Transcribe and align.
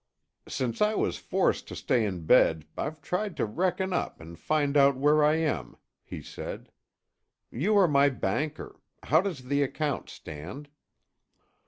"Since 0.47 0.81
I 0.81 0.95
was 0.95 1.17
forced 1.19 1.67
to 1.67 1.75
stay 1.75 2.05
in 2.05 2.25
bed 2.25 2.65
I've 2.75 3.03
tried 3.03 3.37
to 3.37 3.45
reckon 3.45 3.93
up 3.93 4.19
and 4.19 4.39
find 4.39 4.75
out 4.75 4.97
where 4.97 5.23
I 5.23 5.35
am," 5.35 5.77
he 6.03 6.23
said. 6.23 6.71
"You 7.51 7.77
are 7.77 7.87
my 7.87 8.09
banker. 8.09 8.79
How 9.03 9.21
does 9.21 9.43
the 9.45 9.61
account 9.61 10.09
stand?" 10.09 10.69